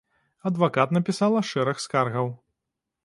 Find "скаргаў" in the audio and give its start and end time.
1.85-2.27